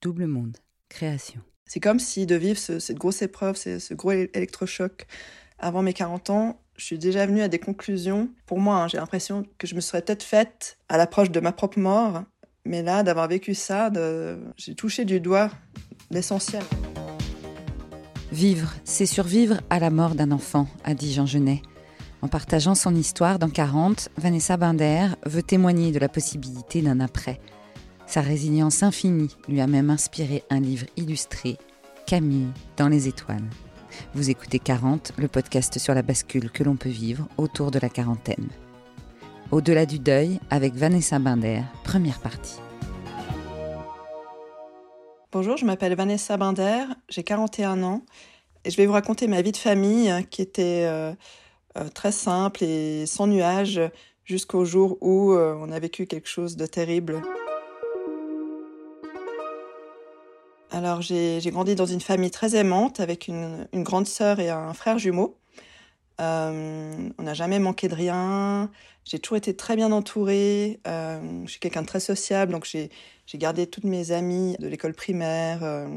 Double 0.00 0.26
Monde, 0.26 0.58
création. 0.88 1.40
C'est 1.66 1.80
comme 1.80 1.98
si 1.98 2.24
de 2.24 2.36
vivre 2.36 2.58
cette 2.58 2.96
grosse 2.96 3.20
épreuve, 3.20 3.56
ce, 3.56 3.94
gros 3.94 4.12
électrochoc 4.12 5.06
avant 5.58 5.82
mes 5.82 5.92
40 5.92 6.30
ans, 6.30 6.60
je 6.76 6.84
suis 6.84 6.98
déjà 6.98 7.26
venue 7.26 7.42
à 7.42 7.48
des 7.48 7.58
conclusions. 7.58 8.30
Pour 8.46 8.60
moi, 8.60 8.76
hein, 8.76 8.88
j'ai 8.88 8.98
l'impression 8.98 9.44
que 9.58 9.66
je 9.66 9.74
me 9.74 9.80
serais 9.80 10.02
peut-être 10.02 10.22
faite 10.22 10.78
à 10.88 10.96
l'approche 10.96 11.30
de 11.32 11.40
ma 11.40 11.50
propre 11.50 11.80
mort. 11.80 12.22
Mais 12.64 12.82
là, 12.82 13.02
d'avoir 13.02 13.26
vécu 13.26 13.54
ça, 13.54 13.90
j'ai 14.56 14.74
touché 14.76 15.04
du 15.04 15.20
doigt 15.20 15.50
l'essentiel. 16.10 16.62
Vivre, 18.30 18.72
c'est 18.84 19.06
survivre 19.06 19.60
à 19.68 19.80
la 19.80 19.90
mort 19.90 20.14
d'un 20.14 20.30
enfant, 20.30 20.68
a 20.84 20.94
dit 20.94 21.12
Jean 21.12 21.26
Genet. 21.26 21.62
En 22.22 22.28
partageant 22.28 22.74
son 22.74 22.94
histoire 22.94 23.38
dans 23.38 23.50
40, 23.50 24.10
Vanessa 24.16 24.56
Binder 24.56 25.08
veut 25.26 25.42
témoigner 25.42 25.90
de 25.90 25.98
la 25.98 26.08
possibilité 26.08 26.82
d'un 26.82 27.00
après. 27.00 27.40
Sa 28.08 28.22
résilience 28.22 28.82
infinie 28.82 29.28
lui 29.50 29.60
a 29.60 29.66
même 29.66 29.90
inspiré 29.90 30.42
un 30.48 30.60
livre 30.60 30.86
illustré, 30.96 31.58
Camille 32.06 32.48
dans 32.78 32.88
les 32.88 33.06
étoiles. 33.06 33.44
Vous 34.14 34.30
écoutez 34.30 34.58
40, 34.58 35.12
le 35.18 35.28
podcast 35.28 35.78
sur 35.78 35.92
la 35.92 36.00
bascule 36.00 36.50
que 36.50 36.64
l'on 36.64 36.76
peut 36.76 36.88
vivre 36.88 37.28
autour 37.36 37.70
de 37.70 37.78
la 37.78 37.90
quarantaine. 37.90 38.48
Au-delà 39.50 39.84
du 39.84 39.98
deuil, 39.98 40.40
avec 40.48 40.72
Vanessa 40.72 41.18
Binder, 41.18 41.60
première 41.84 42.18
partie. 42.20 42.58
Bonjour, 45.30 45.58
je 45.58 45.66
m'appelle 45.66 45.94
Vanessa 45.94 46.38
Binder, 46.38 46.84
j'ai 47.10 47.24
41 47.24 47.82
ans 47.82 48.06
et 48.64 48.70
je 48.70 48.78
vais 48.78 48.86
vous 48.86 48.94
raconter 48.94 49.26
ma 49.26 49.42
vie 49.42 49.52
de 49.52 49.58
famille 49.58 50.10
qui 50.30 50.40
était 50.40 50.86
euh, 50.86 51.12
euh, 51.76 51.90
très 51.90 52.12
simple 52.12 52.64
et 52.64 53.04
sans 53.04 53.26
nuages 53.26 53.82
jusqu'au 54.24 54.64
jour 54.64 54.96
où 55.02 55.32
euh, 55.32 55.54
on 55.60 55.70
a 55.70 55.78
vécu 55.78 56.06
quelque 56.06 56.28
chose 56.28 56.56
de 56.56 56.64
terrible. 56.64 57.20
Alors 60.70 61.00
j'ai 61.00 61.40
grandi 61.46 61.74
dans 61.74 61.86
une 61.86 62.00
famille 62.00 62.30
très 62.30 62.54
aimante 62.54 63.00
avec 63.00 63.28
une, 63.28 63.66
grande 63.72 64.06
sœur 64.06 64.38
et 64.38 64.50
un 64.50 64.74
frère 64.74 64.98
jumeau. 64.98 65.38
Euh, 66.20 67.10
on 67.16 67.22
n'a 67.22 67.34
jamais 67.34 67.58
manqué 67.58 67.88
de 67.88 67.94
rien. 67.94 68.70
J'ai 69.04 69.18
toujours 69.18 69.38
été 69.38 69.56
très 69.56 69.76
bien 69.76 69.92
entourée. 69.92 70.80
Euh, 70.86 71.20
je 71.46 71.50
suis 71.50 71.60
quelqu'un 71.60 71.82
de 71.82 71.86
très 71.86 72.00
sociable, 72.00 72.52
donc 72.52 72.66
j'ai 72.66 72.90
gardé 73.34 73.66
toutes 73.66 73.84
mes 73.84 74.10
amies 74.10 74.56
de 74.58 74.68
l'école 74.68 74.92
primaire 74.92 75.62
euh, 75.62 75.88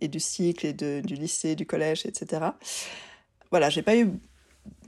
et 0.00 0.08
du 0.08 0.18
cycle 0.18 0.66
et 0.66 0.72
du 0.72 1.14
lycée, 1.14 1.54
du 1.54 1.66
collège, 1.66 2.04
etc. 2.04 2.46
Voilà, 3.50 3.70
j'ai 3.70 3.82
pas 3.82 3.96
eu 3.96 4.10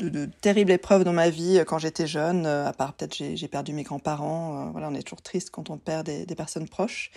de, 0.01 0.25
terribles 0.41 0.73
épreuves 0.73 1.05
dans 1.05 1.13
ma 1.13 1.31
vie 1.31 1.63
quand 1.65 1.79
j'étais 1.79 2.09
jeune, 2.09 2.45
à 2.47 2.73
part 2.73 2.95
peut-être 2.95 3.15
j'ai 3.15 3.49
perdu 3.49 3.73
mes 3.73 3.85
grands-parents. 3.85 4.71
voilà, 4.73 4.89
on 4.89 4.95
est 4.95 5.03
toujours 5.03 5.23
triste 5.23 5.51
quand 5.51 5.71
on 5.71 5.79
perd 5.79 6.07
des 6.07 6.35
personnes 6.35 6.69
proches. 6.69 7.13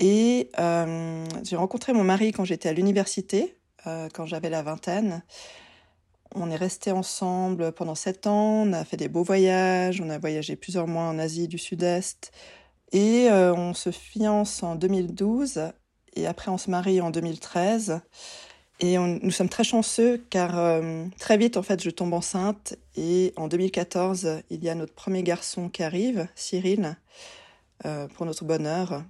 Et 0.00 0.50
euh, 0.58 1.24
j'ai 1.44 1.56
rencontré 1.56 1.92
mon 1.92 2.04
mari 2.04 2.32
quand 2.32 2.44
j'étais 2.44 2.68
à 2.68 2.72
l'université, 2.72 3.56
euh, 3.86 4.08
quand 4.12 4.26
j'avais 4.26 4.50
la 4.50 4.62
vingtaine. 4.62 5.22
On 6.34 6.50
est 6.50 6.56
restés 6.56 6.90
ensemble 6.90 7.70
pendant 7.72 7.94
sept 7.94 8.26
ans, 8.26 8.64
on 8.64 8.72
a 8.72 8.84
fait 8.84 8.96
des 8.96 9.08
beaux 9.08 9.22
voyages, 9.22 10.00
on 10.00 10.10
a 10.10 10.18
voyagé 10.18 10.56
plusieurs 10.56 10.88
mois 10.88 11.04
en 11.04 11.18
Asie 11.18 11.46
du 11.46 11.58
Sud-Est. 11.58 12.32
Et 12.90 13.28
euh, 13.30 13.54
on 13.54 13.72
se 13.72 13.90
fiance 13.90 14.62
en 14.62 14.74
2012 14.74 15.72
et 16.16 16.26
après 16.26 16.50
on 16.50 16.58
se 16.58 16.70
marie 16.70 17.00
en 17.00 17.10
2013. 17.10 18.00
Et 18.80 18.98
nous 18.98 19.30
sommes 19.30 19.48
très 19.48 19.62
chanceux 19.62 20.26
car 20.30 20.82
très 21.20 21.38
vite 21.38 21.56
en 21.56 21.62
fait 21.62 21.80
je 21.80 21.90
tombe 21.90 22.12
enceinte 22.12 22.74
et 22.96 23.32
en 23.36 23.46
2014 23.46 24.42
il 24.50 24.64
y 24.64 24.68
a 24.68 24.74
notre 24.74 24.92
premier 24.92 25.22
garçon 25.22 25.68
qui 25.68 25.84
arrive, 25.84 26.26
Cyril, 26.34 26.96
pour 28.14 28.26
notre 28.26 28.44
bonheur. 28.44 29.04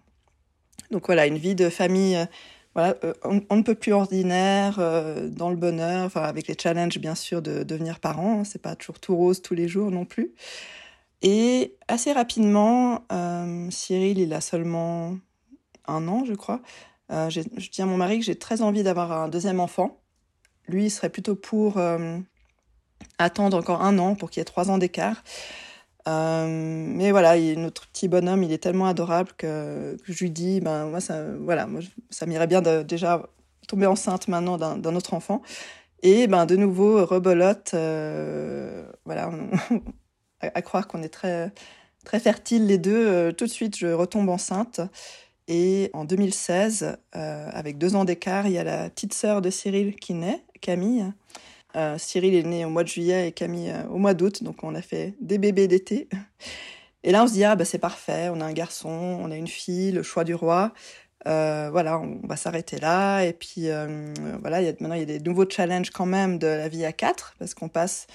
Donc 0.91 1.07
voilà, 1.07 1.27
une 1.27 1.39
vie 1.39 1.55
de 1.55 1.69
famille, 1.71 2.17
euh, 2.17 2.27
voilà, 2.75 2.97
euh, 3.05 3.13
on, 3.25 3.57
ne 3.57 3.63
peut 3.63 3.75
plus 3.75 3.93
ordinaire, 3.93 4.77
euh, 4.79 5.29
dans 5.29 5.51
le 5.51 5.57
bonheur, 5.57 6.05
enfin 6.05 6.23
avec 6.23 6.47
les 6.49 6.57
challenges 6.61 6.99
bien 6.99 7.15
sûr 7.15 7.43
de 7.43 7.63
devenir 7.63 8.01
parent. 8.01 8.41
Hein, 8.41 8.45
c'est 8.45 8.61
pas 8.61 8.77
toujours 8.77 9.01
tout 9.01 9.17
rose 9.17 9.43
tous 9.43 9.55
les 9.55 9.69
jours 9.69 9.91
non 9.91 10.05
plus. 10.05 10.33
Et 11.23 11.77
assez 11.89 12.13
rapidement, 12.13 13.07
Cyril, 13.71 14.19
il 14.19 14.35
a 14.35 14.43
seulement 14.43 15.17
un 15.87 16.07
an, 16.07 16.25
je 16.27 16.35
crois. 16.35 16.61
je 17.09 17.71
dis 17.71 17.81
à 17.81 17.87
mon 17.87 17.97
mari 17.97 18.19
que 18.19 18.27
j'ai 18.27 18.35
très 18.37 18.61
envie 18.61 18.83
d'avoir 18.83 19.11
un 19.11 19.29
deuxième 19.29 19.59
enfant. 19.59 20.03
Lui, 20.69 20.85
il 20.87 20.91
serait 20.91 21.09
plutôt 21.09 21.35
pour 21.35 21.81
attendre 23.17 23.57
encore 23.57 23.81
un 23.81 23.99
an 23.99 24.17
pour 24.17 24.31
qu'il 24.31 24.41
y 24.41 24.43
ait 24.43 24.45
trois 24.45 24.71
ans 24.71 24.77
d'écart. 24.77 25.25
Euh, 26.07 26.47
mais 26.49 27.11
voilà, 27.11 27.39
notre 27.57 27.87
petit 27.89 28.09
bonhomme, 28.09 28.43
il 28.43 28.53
est 28.53 28.59
tellement 28.59 28.87
adorable 28.87 29.31
que, 29.37 29.97
je 30.05 30.25
lui 30.25 30.31
dis, 30.31 30.61
ben 30.61 30.87
moi 30.87 31.01
ça, 31.01 31.25
voilà, 31.41 31.67
moi 31.67 31.81
ça 32.11 32.27
m'irait 32.27 32.47
bien 32.47 32.61
de 32.63 32.83
déjà 32.83 33.27
tomber 33.69 33.87
enceinte 33.87 34.29
maintenant 34.29 34.59
d'un 34.59 34.97
autre 34.97 35.15
enfant. 35.15 35.43
Et 36.03 36.27
ben 36.27 36.47
de 36.47 36.57
nouveau 36.57 37.07
rebolote, 37.07 37.73
euh, 37.75 38.87
voilà, 39.07 39.31
à, 40.41 40.63
croire 40.63 40.87
qu'on 40.89 41.03
est 41.03 41.09
très 41.09 41.53
très 42.05 42.21
fertiles 42.21 42.67
les 42.67 42.79
deux. 42.79 43.09
Euh, 43.09 43.33
tout 43.33 43.47
de 43.47 43.51
suite, 43.51 43.77
je 43.77 43.87
retombe 43.87 44.29
enceinte. 44.29 44.81
Et 45.49 45.91
en 45.93 46.05
2016, 46.05 46.97
avec 47.13 47.77
deux 47.77 47.97
ans 47.97 48.07
d'écart, 48.07 48.47
il 48.47 48.55
y 48.55 48.59
a 48.59 48.65
la 48.65 48.89
petite 48.89 49.13
sœur 49.13 49.43
de 49.43 49.51
Cyril 49.51 49.95
qui 49.97 50.15
naît, 50.15 50.43
Camille. 50.63 51.13
Euh, 51.77 51.99
Cyril 51.99 52.35
est 52.35 52.45
né 52.45 52.65
au 52.65 52.71
mois 52.71 52.85
de 52.85 52.89
juillet 52.89 53.29
et 53.29 53.33
Camille 53.33 53.71
euh, 53.71 53.85
au 53.89 53.99
mois 53.99 54.15
d'août, 54.15 54.45
donc 54.45 54.63
on 54.63 54.75
a 54.75 54.83
fait 54.83 55.15
des 55.21 55.39
bébés 55.39 55.67
d'été. 55.67 56.09
Et 57.03 57.11
là, 57.11 57.25
on 57.25 57.27
se 57.27 57.33
dit, 57.33 57.45
ah 57.45 57.57
bah 57.57 57.65
c'est 57.65 57.79
parfait, 57.79 58.29
on 58.31 58.41
a 58.41 58.45
un 58.45 58.53
garçon, 58.53 58.89
on 58.89 59.31
a 59.31 59.37
une 59.37 59.49
fille, 59.49 59.93
le 59.93 60.03
choix 60.03 60.25
du 60.25 60.35
roi. 60.35 60.73
Euh, 61.27 61.69
voilà, 61.71 61.99
on 61.99 62.21
va 62.27 62.37
s'arrêter 62.37 62.79
là. 62.79 63.23
Et 63.23 63.33
puis, 63.33 63.69
voilà, 64.41 64.63
y 64.63 64.69
a, 64.69 64.73
maintenant, 64.73 64.95
il 64.95 65.01
y 65.01 65.03
a 65.03 65.07
des 65.07 65.21
nouveaux 65.21 65.49
challenges 65.49 65.91
quand 65.91 66.07
même 66.07 66.39
de 66.39 66.47
la 66.47 66.69
vie 66.69 66.85
à 66.85 66.93
quatre, 66.93 67.35
parce 67.39 67.55
qu'on 67.55 67.69
passe 67.69 68.07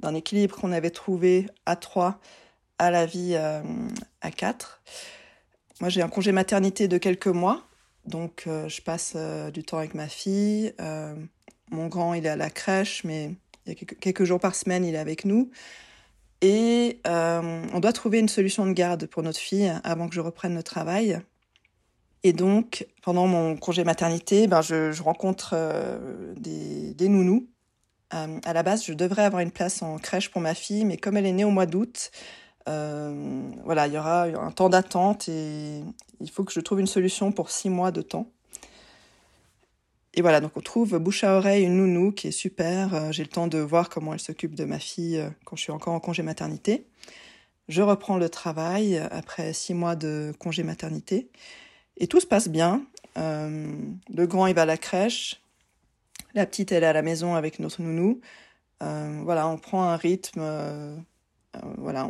d'un 0.00 0.14
équilibre 0.14 0.56
qu'on 0.56 0.72
avait 0.72 0.90
trouvé 0.90 1.46
à 1.64 1.74
trois 1.76 2.20
à 2.78 2.90
la 2.90 3.06
vie 3.06 3.34
à 3.34 4.30
quatre. 4.30 4.82
Moi, 5.80 5.88
j'ai 5.88 6.02
un 6.02 6.08
congé 6.08 6.30
maternité 6.30 6.86
de 6.86 6.98
quelques 6.98 7.26
mois, 7.26 7.64
donc 8.04 8.44
je 8.46 8.80
passe 8.80 9.16
du 9.52 9.64
temps 9.64 9.78
avec 9.78 9.94
ma 9.94 10.06
fille. 10.06 10.72
Mon 11.70 11.88
grand, 11.88 12.14
il 12.14 12.26
est 12.26 12.30
à 12.30 12.36
la 12.36 12.50
crèche, 12.50 13.02
mais 13.04 13.34
il 13.66 13.72
y 13.72 13.72
a 13.72 13.74
quelques, 13.74 14.24
jours 14.24 14.38
par 14.38 14.54
semaine, 14.54 14.84
il 14.84 14.94
est 14.94 14.98
avec 14.98 15.24
nous. 15.24 15.50
Et 16.42 17.00
euh, 17.06 17.64
on 17.72 17.80
doit 17.80 17.92
trouver 17.92 18.18
une 18.18 18.28
solution 18.28 18.66
de 18.66 18.72
garde 18.72 19.06
pour 19.06 19.22
notre 19.22 19.38
fille 19.38 19.72
avant 19.84 20.08
que 20.08 20.14
je 20.14 20.20
reprenne 20.20 20.54
le 20.54 20.62
travail. 20.62 21.20
Et 22.22 22.32
donc, 22.32 22.86
pendant 23.02 23.26
mon 23.26 23.56
congé 23.56 23.84
maternité, 23.84 24.46
ben, 24.46 24.62
je, 24.62 25.02
rencontre 25.02 25.50
euh, 25.54 26.34
des, 26.36 27.08
nounous. 27.08 27.48
Euh, 28.14 28.38
à 28.44 28.52
la 28.52 28.62
base, 28.62 28.84
je 28.84 28.92
devrais 28.92 29.24
avoir 29.24 29.42
une 29.42 29.50
place 29.50 29.82
en 29.82 29.98
crèche 29.98 30.30
pour 30.30 30.40
ma 30.40 30.54
fille, 30.54 30.84
mais 30.84 30.96
comme 30.96 31.16
elle 31.16 31.26
est 31.26 31.32
née 31.32 31.44
au 31.44 31.50
mois 31.50 31.66
d'août, 31.66 32.10
voilà, 32.66 33.86
il 33.86 33.94
y 33.94 33.98
aura 33.98 34.24
un 34.24 34.50
temps 34.50 34.68
d'attente 34.68 35.28
et 35.28 35.82
il 36.20 36.30
faut 36.30 36.42
que 36.42 36.52
je 36.52 36.60
trouve 36.60 36.80
une 36.80 36.88
solution 36.88 37.30
pour 37.30 37.50
six 37.50 37.70
mois 37.70 37.92
de 37.92 38.02
temps. 38.02 38.28
Et 40.18 40.22
voilà, 40.22 40.40
donc 40.40 40.56
on 40.56 40.62
trouve 40.62 40.98
bouche 40.98 41.24
à 41.24 41.36
oreille 41.36 41.64
une 41.64 41.76
nounou 41.76 42.10
qui 42.10 42.28
est 42.28 42.32
super. 42.32 42.94
Euh, 42.94 43.12
j'ai 43.12 43.22
le 43.22 43.28
temps 43.28 43.48
de 43.48 43.58
voir 43.58 43.90
comment 43.90 44.14
elle 44.14 44.20
s'occupe 44.20 44.54
de 44.54 44.64
ma 44.64 44.78
fille 44.78 45.18
euh, 45.18 45.28
quand 45.44 45.56
je 45.56 45.62
suis 45.62 45.72
encore 45.72 45.92
en 45.92 46.00
congé 46.00 46.22
maternité. 46.22 46.86
Je 47.68 47.82
reprends 47.82 48.16
le 48.16 48.30
travail 48.30 48.96
euh, 48.96 49.06
après 49.10 49.52
six 49.52 49.74
mois 49.74 49.94
de 49.94 50.32
congé 50.38 50.62
maternité. 50.62 51.28
Et 51.98 52.06
tout 52.06 52.20
se 52.20 52.26
passe 52.26 52.48
bien. 52.48 52.86
le 53.16 54.26
grand, 54.26 54.46
il 54.46 54.54
va 54.54 54.62
à 54.62 54.66
la 54.66 54.78
crèche. 54.78 55.42
La 56.34 56.46
petite, 56.46 56.72
elle 56.72 56.82
est 56.82 56.86
à 56.86 56.94
la 56.94 57.02
maison 57.02 57.34
avec 57.34 57.58
notre 57.58 57.82
nounou. 57.82 58.20
voilà, 58.80 59.48
on 59.48 59.56
prend 59.58 59.84
un 59.84 59.96
rythme. 59.96 60.42
voilà, 61.78 62.06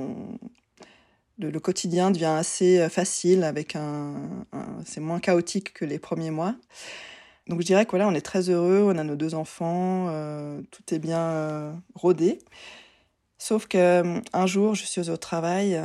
le, 1.38 1.60
quotidien 1.60 2.10
devient 2.10 2.24
assez 2.36 2.88
facile 2.88 3.44
avec 3.44 3.76
un 3.76 4.14
c'est 4.84 5.00
moins 5.00 5.20
chaotique 5.20 5.72
que 5.72 5.84
les 5.84 6.00
premiers 6.00 6.32
mois. 6.32 6.56
Donc 7.48 7.60
je 7.60 7.66
dirais 7.66 7.84
que 7.84 7.90
voilà, 7.90 8.08
on 8.08 8.14
est 8.14 8.22
très 8.22 8.50
heureux, 8.50 8.82
on 8.84 8.98
a 8.98 9.04
nos 9.04 9.14
deux 9.14 9.34
enfants, 9.34 10.06
euh, 10.08 10.60
tout 10.72 10.82
est 10.92 10.98
bien 10.98 11.20
euh, 11.20 11.72
rodé. 11.94 12.38
Sauf 13.38 13.66
que 13.66 13.78
euh, 13.78 14.20
un 14.32 14.46
jour, 14.46 14.74
je 14.74 14.84
suis 14.84 15.10
au 15.10 15.16
travail, 15.16 15.80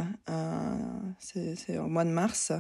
c'est 1.20 1.78
au 1.78 1.88
mois 1.88 2.06
de 2.06 2.10
mars, 2.10 2.52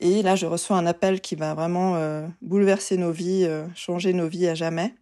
et 0.00 0.22
là, 0.22 0.34
je 0.34 0.46
reçois 0.46 0.76
un 0.76 0.86
appel 0.86 1.20
qui 1.20 1.36
va 1.36 1.54
vraiment 1.54 1.96
bouleverser 2.42 2.96
nos 2.96 3.12
vies, 3.12 3.48
changer 3.76 4.12
nos 4.12 4.26
vies 4.26 4.48
à 4.48 4.54
jamais. 4.54 4.94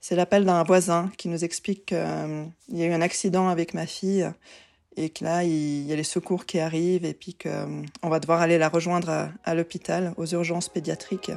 C'est 0.00 0.14
l'appel 0.14 0.44
d'un 0.44 0.62
voisin 0.62 1.10
qui 1.18 1.28
nous 1.28 1.44
explique 1.44 1.86
qu'il 1.86 2.52
y 2.68 2.82
a 2.82 2.86
eu 2.86 2.92
un 2.92 3.00
accident 3.00 3.48
avec 3.48 3.74
ma 3.74 3.86
fille 3.86 4.30
et 4.96 5.10
que 5.10 5.24
là, 5.24 5.42
il 5.42 5.82
y 5.82 5.92
a 5.92 5.96
les 5.96 6.04
secours 6.04 6.46
qui 6.46 6.60
arrivent 6.60 7.04
et 7.04 7.14
puis 7.14 7.34
qu'on 7.34 8.08
va 8.08 8.20
devoir 8.20 8.40
aller 8.40 8.56
la 8.56 8.68
rejoindre 8.68 9.30
à 9.42 9.54
l'hôpital, 9.56 10.14
aux 10.16 10.26
urgences 10.26 10.68
pédiatriques. 10.68 11.32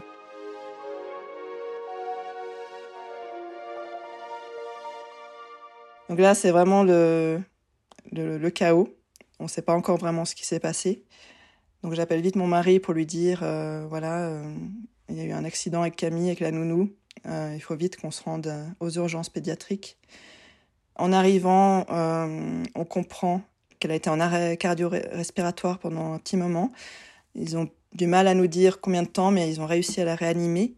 Donc 6.10 6.20
là, 6.20 6.36
c'est 6.36 6.52
vraiment 6.52 6.84
le, 6.84 7.42
chaos. 8.54 8.90
On 9.40 9.44
ne 9.44 9.50
sait 9.50 9.62
pas 9.62 9.74
encore 9.74 9.98
vraiment 9.98 10.26
ce 10.26 10.36
qui 10.36 10.46
s'est 10.46 10.60
passé. 10.60 11.04
Donc 11.84 11.94
j'appelle 11.94 12.22
vite 12.22 12.36
mon 12.36 12.48
mari 12.48 12.80
pour 12.80 12.94
lui 12.94 13.06
dire, 13.06 13.40
voilà, 13.90 14.42
il 15.10 15.16
y 15.16 15.22
a 15.22 15.24
eu 15.26 15.32
un 15.32 15.46
accident 15.46 15.82
avec 15.82 15.96
Camille, 15.96 16.28
avec 16.28 16.40
la 16.40 16.52
nounou. 16.52 16.92
il 17.26 17.60
faut 17.62 17.76
vite 17.76 17.98
qu'on 17.98 18.10
se 18.10 18.24
rende 18.24 18.52
aux 18.80 18.90
urgences 18.90 19.30
pédiatriques. 19.30 19.98
En 20.96 21.14
arrivant, 21.14 21.86
on 21.90 22.86
comprend 22.86 23.42
qu'elle 23.80 23.92
a 23.92 23.96
été 23.96 24.10
en 24.10 24.20
arrêt 24.20 24.58
cardio-respiratoire 24.58 25.80
pendant 25.80 26.14
un 26.14 26.20
petit 26.20 26.38
moment. 26.38 26.72
Ils 27.36 27.58
ont 27.58 27.70
du 27.94 28.08
mal 28.08 28.28
à 28.28 28.34
nous 28.34 28.48
dire 28.48 28.82
combien 28.82 29.04
de 29.04 29.08
temps, 29.08 29.32
mais 29.32 29.50
ils 29.50 29.62
ont 29.62 29.66
réussi 29.66 30.02
à 30.02 30.06
la 30.06 30.16
réanimer. 30.16 30.76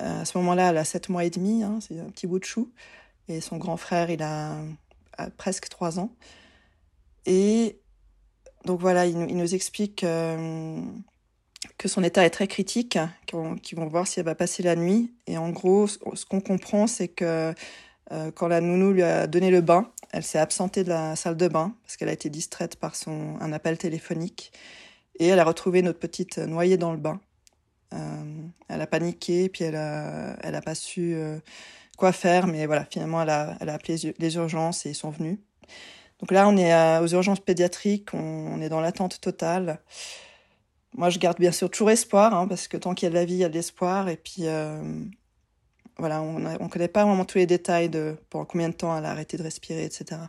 Euh, 0.00 0.22
à 0.22 0.24
ce 0.24 0.36
moment-là, 0.38 0.70
elle 0.70 0.76
a 0.76 0.84
7 0.84 1.08
mois 1.08 1.24
et 1.24 1.30
demi, 1.30 1.62
hein, 1.62 1.78
c'est 1.80 1.98
un 1.98 2.10
petit 2.10 2.26
bout 2.26 2.38
de 2.38 2.44
chou. 2.44 2.70
Et 3.28 3.40
son 3.40 3.56
grand 3.56 3.76
frère, 3.76 4.10
il 4.10 4.22
a, 4.22 4.56
presque 5.36 5.68
3 5.68 5.98
ans. 5.98 6.10
Et 7.24 7.78
donc 8.64 8.80
voilà, 8.80 9.06
il, 9.06 9.16
nous 9.16 9.54
explique 9.54 10.04
euh, 10.04 10.80
que 11.78 11.88
son 11.88 12.02
état 12.02 12.24
est 12.24 12.30
très 12.30 12.46
critique, 12.46 12.98
qu'ils 13.26 13.78
vont 13.78 13.86
voir 13.86 14.06
si 14.06 14.20
elle 14.20 14.26
va 14.26 14.34
passer 14.34 14.62
la 14.62 14.76
nuit. 14.76 15.12
Et 15.26 15.38
en 15.38 15.50
gros, 15.50 15.86
ce 15.86 16.24
qu'on 16.24 16.40
comprend, 16.40 16.86
c'est 16.86 17.08
que 17.08 17.54
euh, 18.12 18.30
quand 18.32 18.48
la 18.48 18.60
nounou 18.60 18.92
lui 18.92 19.02
a 19.02 19.26
donné 19.26 19.50
le 19.50 19.60
bain, 19.60 19.90
elle 20.12 20.22
s'est 20.22 20.38
absentée 20.38 20.84
de 20.84 20.88
la 20.88 21.16
salle 21.16 21.36
de 21.36 21.48
bain 21.48 21.74
parce 21.82 21.96
qu'elle 21.96 22.08
a 22.08 22.12
été 22.12 22.30
distraite 22.30 22.76
par 22.76 22.94
son, 22.94 23.36
un 23.40 23.52
appel 23.52 23.78
téléphonique. 23.78 24.52
Et 25.18 25.26
elle 25.28 25.38
a 25.40 25.44
retrouvé 25.44 25.82
notre 25.82 25.98
petite 25.98 26.38
noyée 26.38 26.76
dans 26.76 26.92
le 26.92 26.98
bain. 26.98 27.20
Euh, 27.92 28.42
elle 28.68 28.80
a 28.80 28.86
paniqué, 28.86 29.48
puis 29.48 29.64
elle 29.64 29.76
a, 29.76 30.36
elle 30.42 30.54
a 30.54 30.60
pas 30.60 30.74
su 30.74 31.16
quoi 31.96 32.12
faire, 32.12 32.46
mais 32.46 32.66
voilà, 32.66 32.86
finalement, 32.90 33.22
elle 33.22 33.30
a, 33.30 33.56
appelé 33.60 34.14
les 34.18 34.36
urgences 34.36 34.86
et 34.86 34.90
ils 34.90 34.94
sont 34.94 35.10
venus. 35.10 35.38
Donc 36.20 36.30
là, 36.30 36.48
on 36.48 36.56
est 36.56 36.98
aux 36.98 37.08
urgences 37.08 37.40
pédiatriques, 37.40 38.14
on, 38.14 38.60
est 38.60 38.68
dans 38.68 38.80
l'attente 38.80 39.20
totale. 39.20 39.80
Moi, 40.94 41.10
je 41.10 41.18
garde 41.18 41.38
bien 41.38 41.52
sûr 41.52 41.70
toujours 41.70 41.90
espoir, 41.90 42.34
hein, 42.34 42.48
parce 42.48 42.68
que 42.68 42.76
tant 42.76 42.94
qu'il 42.94 43.06
y 43.06 43.08
a 43.08 43.10
de 43.10 43.14
la 43.16 43.24
vie, 43.24 43.34
il 43.34 43.40
y 43.40 43.44
a 43.44 43.48
de 43.48 43.54
l'espoir. 43.54 44.08
Et 44.08 44.16
puis, 44.16 44.46
euh, 44.46 44.80
voilà, 45.98 46.22
on 46.22 46.38
ne 46.38 46.68
connaît 46.68 46.88
pas 46.88 47.04
vraiment 47.04 47.24
tous 47.24 47.38
les 47.38 47.46
détails 47.46 47.90
de 47.90 48.16
pendant 48.30 48.46
combien 48.46 48.68
de 48.70 48.74
temps 48.74 48.96
elle 48.96 49.04
a 49.04 49.10
arrêté 49.10 49.36
de 49.36 49.42
respirer, 49.42 49.84
etc. 49.84 50.20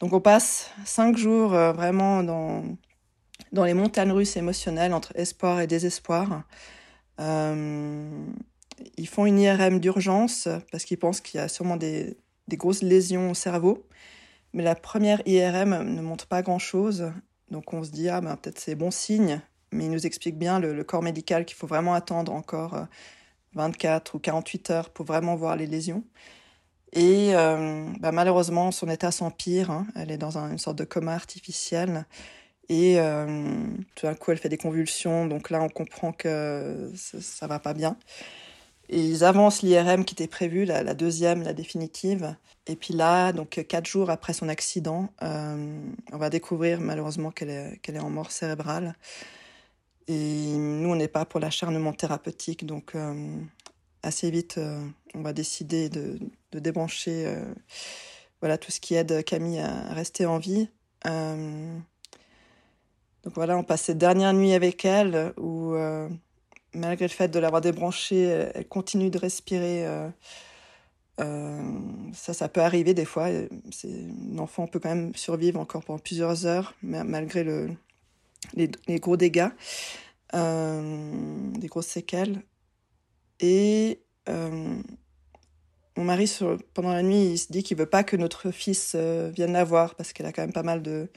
Donc, 0.00 0.12
on 0.12 0.20
passe 0.20 0.70
cinq 0.84 1.16
jours 1.16 1.50
vraiment 1.50 2.24
dans, 2.24 2.64
dans 3.52 3.64
les 3.64 3.74
montagnes 3.74 4.12
russes 4.12 4.36
émotionnelles 4.36 4.94
entre 4.94 5.12
espoir 5.14 5.60
et 5.60 5.66
désespoir. 5.66 6.42
Euh, 7.20 8.26
ils 8.96 9.08
font 9.08 9.26
une 9.26 9.38
IRM 9.38 9.80
d'urgence 9.80 10.48
parce 10.70 10.84
qu'ils 10.84 10.98
pensent 10.98 11.20
qu'il 11.20 11.38
y 11.38 11.42
a 11.42 11.48
sûrement 11.48 11.76
des, 11.76 12.16
grosses 12.50 12.82
lésions 12.82 13.30
au 13.30 13.34
cerveau. 13.34 13.86
Mais 14.52 14.62
la 14.62 14.74
première 14.74 15.22
IRM 15.26 15.82
ne 15.82 16.02
montre 16.02 16.26
pas 16.26 16.42
grand-chose. 16.42 17.12
Donc 17.50 17.72
on 17.72 17.82
se 17.82 17.90
dit, 17.90 18.08
ah 18.08 18.20
ben 18.20 18.36
peut-être 18.36 18.58
c'est 18.58 18.74
bon 18.74 18.90
signe. 18.90 19.40
Mais 19.72 19.86
il 19.86 19.90
nous 19.90 20.06
explique 20.06 20.38
bien, 20.38 20.60
le, 20.60 20.84
corps 20.84 21.02
médical, 21.02 21.46
qu'il 21.46 21.56
faut 21.56 21.66
vraiment 21.66 21.94
attendre 21.94 22.32
encore 22.32 22.86
24 23.54 24.14
euh, 24.14 24.16
ou 24.16 24.20
48 24.20 24.70
heures 24.70 24.90
pour 24.90 25.06
vraiment 25.06 25.34
voir 25.34 25.56
les 25.56 25.66
lésions. 25.66 26.04
Et 26.92 27.34
euh, 27.34 27.86
ben, 28.00 28.12
malheureusement, 28.12 28.70
son 28.70 28.88
état 28.88 29.10
s'empire. 29.10 29.70
Hein. 29.70 29.86
Elle 29.96 30.10
est 30.10 30.18
dans 30.18 30.36
une 30.36 30.58
sorte 30.58 30.76
de 30.76 30.84
coma 30.84 31.14
artificiel. 31.14 32.06
Et 32.68 33.00
euh, 33.00 33.66
tout 33.94 34.06
d'un 34.06 34.14
coup, 34.14 34.30
elle 34.30 34.38
fait 34.38 34.48
des 34.48 34.58
convulsions. 34.58 35.26
Donc 35.26 35.50
là, 35.50 35.62
on 35.62 35.68
comprend 35.68 36.12
que 36.12 36.90
ça, 36.94 37.46
ne 37.46 37.48
va 37.48 37.58
pas 37.58 37.74
bien. 37.74 37.96
Ils 38.88 39.24
avancent 39.24 39.62
l'IRM 39.62 40.04
qui 40.04 40.14
était 40.14 40.26
prévue, 40.26 40.64
la, 40.64 40.94
deuxième, 40.94 41.42
la 41.42 41.52
définitive. 41.54 42.36
Et 42.66 42.76
puis 42.76 42.94
là, 42.94 43.32
donc 43.32 43.64
quatre 43.68 43.86
jours 43.86 44.10
après 44.10 44.32
son 44.32 44.48
accident, 44.48 45.08
euh, 45.22 45.80
on 46.12 46.18
va 46.18 46.30
découvrir 46.30 46.80
malheureusement 46.80 47.30
qu'elle 47.30 47.50
est, 47.50 47.80
qu'elle 47.82 47.96
est 47.96 48.00
en 48.00 48.10
mort 48.10 48.30
cérébrale. 48.30 48.94
Et 50.08 50.52
nous, 50.56 50.90
on 50.90 50.96
n'est 50.96 51.08
pas 51.08 51.24
pour 51.24 51.40
l'acharnement 51.40 51.92
thérapeutique. 51.92 52.66
Donc 52.66 52.94
euh, 52.94 53.38
assez 54.02 54.30
vite, 54.30 54.60
on 55.14 55.22
va 55.22 55.32
décider 55.32 55.88
de, 55.88 56.18
de 56.52 56.58
débrancher 56.58 57.34
voilà, 58.40 58.58
tout 58.58 58.70
ce 58.70 58.80
qui 58.80 58.94
aide 58.94 59.24
Camille 59.24 59.60
à 59.60 59.94
rester 59.94 60.26
en 60.26 60.38
vie. 60.38 60.68
Donc 63.24 63.34
voilà, 63.34 63.56
on 63.56 63.62
passe 63.62 63.82
cette 63.82 63.98
dernière 63.98 64.32
nuit 64.32 64.52
avec 64.52 64.84
elle 64.84 65.32
où, 65.36 65.74
euh, 65.74 66.08
malgré 66.74 67.06
le 67.06 67.12
fait 67.12 67.28
de 67.28 67.38
l'avoir 67.38 67.60
débranchée, 67.60 68.22
elle, 68.54 68.66
continue 68.68 69.10
de 69.10 69.18
respirer. 69.18 69.86
Euh, 69.86 70.08
euh, 71.20 71.78
ça, 72.14 72.32
ça 72.32 72.48
peut 72.48 72.60
arriver 72.60 72.94
des 72.94 73.04
fois. 73.04 73.26
Un 73.26 74.38
enfant 74.38 74.66
peut 74.66 74.80
quand 74.80 74.88
même 74.88 75.14
survivre 75.14 75.60
encore 75.60 75.84
pendant 75.84 75.98
plusieurs 75.98 76.46
heures, 76.46 76.74
malgré 76.82 77.44
le, 77.44 77.70
les, 78.54 78.70
gros 78.98 79.16
dégâts, 79.16 79.50
des 80.32 81.66
grosses 81.68 81.86
séquelles. 81.86 82.42
Et 83.40 84.00
mon 84.28 86.04
mari, 86.04 86.32
pendant 86.72 86.92
la 86.92 87.02
nuit, 87.02 87.32
il 87.32 87.38
se 87.38 87.52
dit 87.52 87.62
qu'il 87.62 87.76
veut 87.76 87.86
pas 87.86 88.04
que 88.04 88.16
notre 88.16 88.50
fils 88.50 88.96
vienne 88.96 89.52
la 89.52 89.64
voir 89.64 89.94
parce 89.94 90.12
qu'elle 90.12 90.26
a 90.26 90.32
quand 90.32 90.42
même 90.42 90.52
pas 90.52 90.62
mal 90.62 90.82
de 90.82 91.08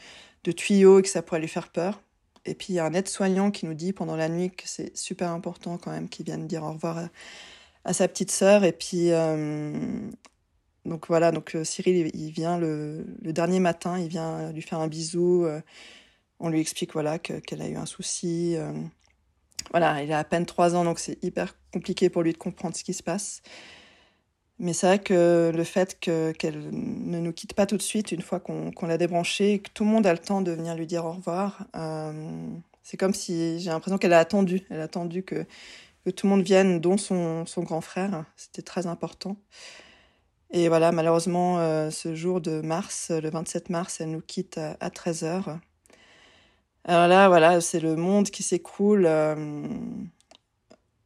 tuyaux 0.51 0.99
et 0.99 1.01
que 1.01 1.09
ça 1.09 1.21
pourrait 1.21 1.39
lui 1.39 1.47
faire 1.47 1.69
peur. 1.69 2.01
Et 2.45 2.53
puis 2.53 2.73
il 2.73 2.75
y 2.75 2.79
a 2.79 2.85
un 2.85 2.93
aide-soignant 2.93 3.51
qui 3.51 3.65
nous 3.65 3.73
dit 3.73 3.93
pendant 3.93 4.15
la 4.15 4.29
nuit 4.29 4.51
que 4.51 4.67
c'est 4.67 4.95
super 4.95 5.31
important 5.31 5.77
quand 5.77 5.91
même 5.91 6.09
qu'il 6.09 6.25
vienne 6.25 6.47
dire 6.47 6.63
au 6.63 6.73
revoir 6.73 7.09
à, 7.83 7.93
sa 7.93 8.07
petite 8.07 8.31
sœur. 8.31 8.63
Et 8.63 8.71
puis 8.71 9.11
euh, 9.11 9.73
donc 10.85 11.07
voilà, 11.07 11.31
donc 11.31 11.55
euh, 11.55 11.63
Cyril 11.63 12.11
il, 12.13 12.31
vient 12.31 12.57
le, 12.57 13.05
dernier 13.21 13.59
matin, 13.59 13.99
il 13.99 14.07
vient 14.07 14.51
lui 14.51 14.61
faire 14.61 14.79
un 14.79 14.87
bisou. 14.87 15.45
Euh, 15.45 15.61
on 16.39 16.49
lui 16.49 16.59
explique 16.59 16.93
voilà 16.93 17.17
qu'elle 17.17 17.61
a 17.61 17.67
eu 17.67 17.75
un 17.75 17.85
souci. 17.85 18.57
voilà, 19.71 20.03
il 20.03 20.11
a 20.11 20.19
à 20.19 20.23
peine 20.23 20.45
trois 20.45 20.75
ans, 20.75 20.83
donc 20.83 20.99
c'est 20.99 21.23
hyper 21.23 21.55
compliqué 21.71 22.09
pour 22.09 22.23
lui 22.23 22.33
de 22.33 22.37
comprendre 22.37 22.75
ce 22.75 22.83
qui 22.83 22.93
se 22.93 23.01
passe. 23.03 23.41
Mais 24.57 24.71
c'est 24.71 24.87
vrai 24.87 24.99
que 24.99 25.51
le 25.53 25.63
fait 25.65 25.99
qu'elle 25.99 26.69
ne 26.71 27.19
nous 27.19 27.33
quitte 27.33 27.53
pas 27.53 27.65
tout 27.65 27.75
de 27.75 27.81
suite 27.81 28.11
une 28.11 28.21
fois 28.21 28.39
qu'on 28.39 28.85
l'a 28.87 28.97
débranchée 28.97 29.59
que 29.59 29.69
tout 29.73 29.83
le 29.83 29.89
monde 29.89 30.07
a 30.07 30.13
le 30.13 30.19
temps 30.19 30.41
de 30.41 30.51
venir 30.51 30.75
lui 30.75 30.85
dire 30.85 31.05
au 31.05 31.11
revoir, 31.11 31.65
euh, 31.75 32.47
c'est 32.81 32.95
comme 32.95 33.13
si 33.13 33.59
j'ai 33.59 33.69
l'impression 33.69 33.97
qu'elle 33.97 34.13
a 34.13 34.19
attendu. 34.19 34.61
Elle 34.69 34.79
a 34.79 34.83
attendu 34.83 35.23
que, 35.23 35.45
que 36.05 36.09
tout 36.09 36.27
le 36.27 36.31
monde 36.31 36.43
vienne, 36.43 36.79
dont 36.79 36.97
son, 36.97 37.45
son 37.45 37.63
grand 37.63 37.81
frère. 37.81 38.23
C'était 38.37 38.61
très 38.61 38.87
important. 38.87 39.35
Et 40.51 40.69
voilà, 40.69 40.93
malheureusement, 40.93 41.59
euh, 41.59 41.89
ce 41.89 42.15
jour 42.15 42.39
de 42.39 42.61
mars, 42.61 43.11
le 43.11 43.29
27 43.29 43.69
mars, 43.69 43.99
elle 43.99 44.11
nous 44.11 44.21
quitte 44.21 44.57
à, 44.57 44.77
à 44.79 44.89
13h. 44.89 45.59
Alors 46.85 47.07
là, 47.07 47.27
voilà, 47.27 47.59
c'est 47.59 47.79
le 47.79 47.95
monde 47.95 48.29
qui 48.29 48.43
s'écroule. 48.43 49.05
Euh, 49.05 49.67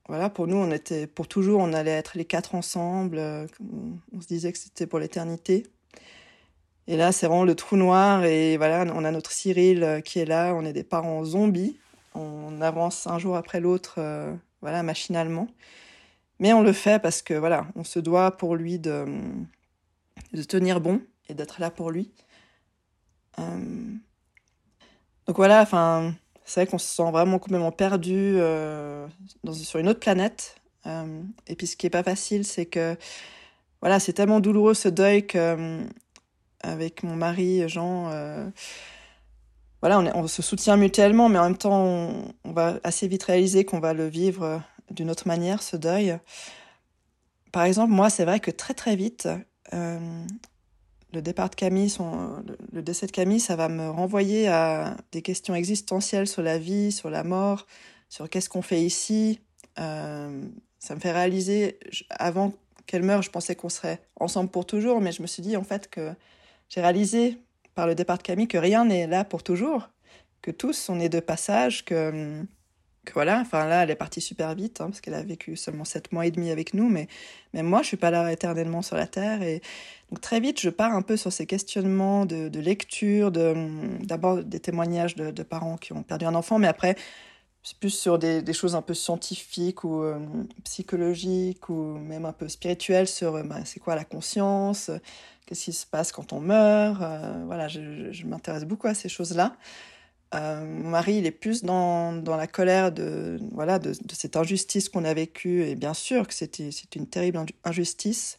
voilà, 0.09 0.31
pour 0.31 0.47
nous, 0.47 0.57
on 0.57 0.71
était 0.71 1.05
pour 1.05 1.27
toujours, 1.27 1.61
on 1.61 1.71
allait 1.71 1.91
être 1.91 2.17
les 2.17 2.25
quatre 2.25 2.55
ensemble. 2.55 3.19
Euh, 3.19 3.45
on 4.11 4.19
se 4.19 4.25
disait 4.25 4.51
que 4.51 4.57
c'était 4.57 4.87
pour 4.87 4.97
l'éternité. 4.97 5.67
Et 6.87 6.97
là, 6.97 7.11
c'est 7.11 7.27
vraiment 7.27 7.43
le 7.43 7.53
trou 7.53 7.77
noir. 7.77 8.23
Et 8.23 8.57
voilà, 8.57 8.91
on 8.95 9.05
a 9.05 9.11
notre 9.11 9.31
Cyril 9.31 9.83
euh, 9.83 10.01
qui 10.01 10.17
est 10.17 10.25
là. 10.25 10.55
On 10.55 10.65
est 10.65 10.73
des 10.73 10.83
parents 10.83 11.23
zombies. 11.23 11.77
On 12.15 12.59
avance 12.59 13.05
un 13.05 13.19
jour 13.19 13.35
après 13.35 13.59
l'autre, 13.59 13.95
euh, 13.99 14.33
voilà, 14.61 14.81
machinalement. 14.81 15.47
Mais 16.39 16.53
on 16.53 16.63
le 16.63 16.73
fait 16.73 16.99
parce 16.99 17.21
que 17.21 17.35
voilà, 17.35 17.67
on 17.75 17.83
se 17.83 17.99
doit 17.99 18.35
pour 18.35 18.55
lui 18.55 18.79
de, 18.79 19.05
de 20.33 20.41
tenir 20.41 20.81
bon 20.81 21.01
et 21.27 21.35
d'être 21.35 21.61
là 21.61 21.69
pour 21.69 21.91
lui. 21.91 22.11
donc 23.37 25.35
voilà, 25.35 25.61
enfin 25.61 26.15
c'est 26.49 26.61
vrai 26.61 26.67
qu'on 26.67 26.79
se 26.79 26.87
sent 26.87 27.11
vraiment 27.11 27.37
complètement 27.37 27.71
perdu 27.71 28.33
euh, 28.37 29.07
sur 29.53 29.79
une 29.79 29.87
autre 29.87 29.99
planète. 29.99 30.55
Euh, 30.87 31.21
et 31.45 31.55
puis 31.55 31.67
ce 31.67 31.77
qui 31.77 31.85
est 31.85 31.91
pas 31.91 32.01
facile, 32.01 32.43
c'est 32.43 32.65
que 32.65 32.97
voilà, 33.81 33.99
c'est 33.99 34.13
tellement 34.13 34.39
douloureux 34.39 34.73
ce 34.73 34.89
deuil 34.89 35.27
que 35.27 35.37
euh, 35.37 35.83
avec 36.61 37.03
mon 37.03 37.15
mari 37.15 37.69
Jean, 37.69 38.09
voilà, 39.81 39.99
on, 39.99 40.27
se 40.27 40.41
soutient 40.41 40.75
mutuellement, 40.75 41.29
mais 41.29 41.37
en 41.37 41.43
même 41.43 41.57
temps, 41.57 41.83
on, 41.83 42.33
on 42.43 42.51
va 42.51 42.79
assez 42.83 43.07
vite 43.07 43.23
réaliser 43.23 43.63
qu'on 43.63 43.79
va 43.79 43.93
le 43.93 44.07
vivre 44.07 44.61
d'une 44.89 45.11
autre 45.11 45.27
manière, 45.27 45.61
ce 45.61 45.77
deuil. 45.77 46.17
Par 47.51 47.63
exemple, 47.63 47.93
moi, 47.93 48.09
c'est 48.09 48.25
vrai 48.25 48.39
que 48.39 48.49
très 48.49 48.73
très 48.73 48.95
vite, 48.95 49.29
le 51.13 51.21
départ 51.21 51.49
de 51.49 51.55
Camille, 51.55 51.89
son, 51.89 52.43
le, 52.71 52.81
décès 52.81 53.07
de 53.07 53.11
Camille, 53.11 53.39
ça 53.39 53.55
va 53.55 53.69
me 53.69 53.89
renvoyer 53.89 54.47
à 54.47 54.95
des 55.11 55.21
questions 55.21 55.55
existentielles 55.55 56.27
sur 56.27 56.41
la 56.41 56.57
vie, 56.57 56.91
sur 56.91 57.09
la 57.09 57.23
mort, 57.23 57.65
sur 58.09 58.29
qu'est-ce 58.29 58.49
qu'on 58.49 58.61
fait 58.61 58.81
ici. 58.81 59.39
Euh, 59.79 60.43
ça 60.79 60.95
me 60.95 60.99
fait 60.99 61.11
réaliser, 61.11 61.79
avant 62.11 62.53
qu'elle 62.85 63.03
meure, 63.03 63.21
je 63.21 63.29
pensais 63.29 63.55
qu'on 63.55 63.69
serait 63.69 64.01
ensemble 64.19 64.49
pour 64.49 64.65
toujours, 64.65 65.01
mais 65.01 65.11
je 65.11 65.21
me 65.21 65.27
suis 65.27 65.41
dit 65.41 65.57
en 65.57 65.63
fait 65.63 65.89
que 65.89 66.11
j'ai 66.69 66.81
réalisé 66.81 67.37
par 67.75 67.87
le 67.87 67.95
départ 67.95 68.17
de 68.17 68.23
Camille 68.23 68.47
que 68.47 68.57
rien 68.57 68.85
n'est 68.85 69.07
là 69.07 69.23
pour 69.23 69.43
toujours, 69.43 69.89
que 70.41 70.51
tous 70.51 70.89
on 70.89 70.99
est 70.99 71.09
de 71.09 71.19
passage, 71.19 71.85
que, 71.85 72.43
voilà, 73.13 73.39
enfin 73.39 73.65
là, 73.67 73.83
elle 73.83 73.91
est 73.91 73.95
partie 73.95 74.21
super 74.21 74.55
vite, 74.55 74.81
hein, 74.81 74.85
parce 74.85 75.01
qu'elle 75.01 75.13
a 75.13 75.23
vécu 75.23 75.55
seulement 75.55 75.85
sept 75.85 76.11
mois 76.11 76.25
et 76.25 76.31
demi 76.31 76.51
avec 76.51 76.73
nous, 76.73 76.89
mais 76.89 77.07
même 77.53 77.65
moi, 77.65 77.81
je 77.81 77.87
suis 77.87 77.97
pas 77.97 78.11
là 78.11 78.31
éternellement 78.31 78.81
sur 78.81 78.95
la 78.95 79.07
Terre. 79.07 79.41
Et 79.41 79.61
donc 80.09 80.21
très 80.21 80.39
vite, 80.39 80.59
je 80.59 80.69
pars 80.69 80.93
un 80.93 81.01
peu 81.01 81.17
sur 81.17 81.31
ces 81.31 81.45
questionnements 81.45 82.25
de, 82.25 82.59
lecture, 82.59 83.31
d'abord 83.31 84.43
des 84.43 84.59
témoignages 84.59 85.15
de, 85.15 85.43
parents 85.43 85.77
qui 85.77 85.93
ont 85.93 86.03
perdu 86.03 86.25
un 86.25 86.35
enfant, 86.35 86.59
mais 86.59 86.67
après, 86.67 86.95
c'est 87.63 87.77
plus 87.77 87.89
sur 87.89 88.17
des, 88.19 88.53
choses 88.53 88.75
un 88.75 88.81
peu 88.81 88.93
scientifiques 88.93 89.83
ou 89.83 90.01
euh, 90.01 90.17
psychologiques 90.63 91.69
ou 91.69 91.97
même 91.97 92.25
un 92.25 92.33
peu 92.33 92.47
spirituelles 92.47 93.07
sur 93.07 93.35
euh, 93.35 93.43
bah, 93.43 93.65
c'est 93.65 93.79
quoi 93.79 93.95
la 93.95 94.05
conscience, 94.05 94.89
qu'est-ce 95.45 95.65
qui 95.65 95.73
se 95.73 95.85
passe 95.85 96.11
quand 96.11 96.33
on 96.33 96.39
meurt. 96.39 97.01
Euh, 97.01 97.43
voilà, 97.45 97.67
je 97.67 98.25
m'intéresse 98.25 98.65
beaucoup 98.65 98.87
à 98.87 98.93
ces 98.93 99.09
choses-là. 99.09 99.55
Euh, 100.35 100.63
mon 100.63 100.89
mari, 100.89 101.15
il 101.15 101.25
est 101.25 101.31
plus 101.31 101.63
dans, 101.63 102.13
dans 102.13 102.35
la 102.35 102.47
colère 102.47 102.91
de, 102.91 103.39
voilà, 103.51 103.79
de, 103.79 103.93
cette 104.13 104.35
injustice 104.35 104.89
qu'on 104.89 105.03
a 105.05 105.13
vécue. 105.13 105.63
Et 105.63 105.75
bien 105.75 105.93
sûr 105.93 106.27
que 106.27 106.33
c'était 106.33 106.69
une 106.95 107.07
terrible 107.07 107.43
injustice. 107.63 108.37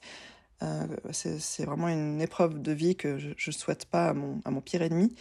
Euh, 0.62 0.86
c'est 1.12 1.64
vraiment 1.64 1.88
une 1.88 2.20
épreuve 2.20 2.60
de 2.60 2.72
vie 2.72 2.94
que 2.94 3.18
je 3.18 3.28
ne 3.28 3.52
souhaite 3.52 3.86
pas 3.86 4.08
à 4.08 4.14
mon, 4.14 4.40
à 4.44 4.50
mon, 4.50 4.60
pire 4.60 4.82
ennemi. 4.82 5.14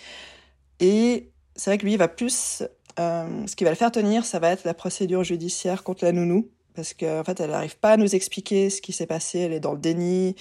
Et 0.79 1.31
c'est 1.55 1.71
vrai 1.71 1.77
que 1.77 1.85
lui, 1.85 1.93
il 1.93 1.97
va 1.97 2.07
plus. 2.07 2.63
Euh, 2.99 3.47
ce 3.47 3.55
qui 3.55 3.63
va 3.63 3.69
le 3.69 3.75
faire 3.75 3.91
tenir, 3.91 4.25
ça 4.25 4.39
va 4.39 4.51
être 4.51 4.65
la 4.65 4.73
procédure 4.73 5.23
judiciaire 5.23 5.83
contre 5.83 6.05
la 6.05 6.11
nounou. 6.11 6.49
Parce 6.75 6.93
qu'en 6.93 7.19
en 7.19 7.23
fait, 7.23 7.39
elle 7.39 7.51
n'arrive 7.51 7.77
pas 7.77 7.93
à 7.93 7.97
nous 7.97 8.15
expliquer 8.15 8.69
ce 8.69 8.81
qui 8.81 8.93
s'est 8.93 9.07
passé. 9.07 9.39
Elle 9.39 9.53
est 9.53 9.59
dans 9.59 9.73
le 9.73 9.79
déni. 9.79 10.35